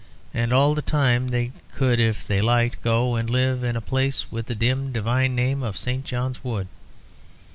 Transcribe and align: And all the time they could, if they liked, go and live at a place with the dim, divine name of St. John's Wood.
And 0.33 0.51
all 0.51 0.73
the 0.73 0.81
time 0.81 1.27
they 1.27 1.51
could, 1.75 1.99
if 1.99 2.25
they 2.25 2.41
liked, 2.41 2.81
go 2.81 3.13
and 3.13 3.29
live 3.29 3.63
at 3.63 3.75
a 3.75 3.81
place 3.81 4.31
with 4.31 4.47
the 4.47 4.55
dim, 4.55 4.91
divine 4.91 5.35
name 5.35 5.61
of 5.61 5.77
St. 5.77 6.03
John's 6.03 6.43
Wood. 6.43 6.67